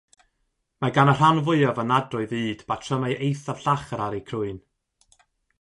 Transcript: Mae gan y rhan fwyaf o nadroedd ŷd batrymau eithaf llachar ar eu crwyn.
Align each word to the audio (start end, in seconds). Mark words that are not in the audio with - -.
Mae 0.85 0.93
gan 0.95 1.11
y 1.13 1.13
rhan 1.17 1.41
fwyaf 1.49 1.83
o 1.83 1.85
nadroedd 1.91 2.35
ŷd 2.39 2.65
batrymau 2.73 3.15
eithaf 3.29 3.63
llachar 3.67 4.05
ar 4.07 4.21
eu 4.21 4.27
crwyn. 4.31 4.59